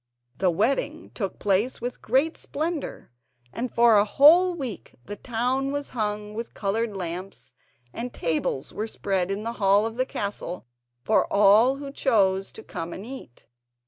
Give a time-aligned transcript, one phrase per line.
[0.39, 3.11] The wedding took place with great splendour,
[3.53, 7.53] and for a whole week the town was hung with coloured lamps,
[7.93, 10.65] and tables were spread in the hall of the castle
[11.03, 13.45] for all who chose to come and eat.